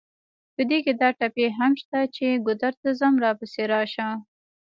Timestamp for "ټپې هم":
1.19-1.71